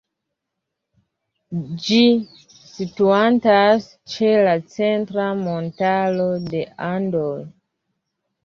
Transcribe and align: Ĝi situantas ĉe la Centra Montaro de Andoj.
Ĝi 1.87 1.99
situantas 2.61 3.87
ĉe 4.15 4.33
la 4.49 4.57
Centra 4.77 5.29
Montaro 5.45 6.27
de 6.51 6.65
Andoj. 6.89 7.39